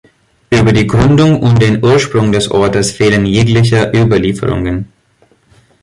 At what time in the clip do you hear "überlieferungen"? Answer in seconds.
3.93-4.91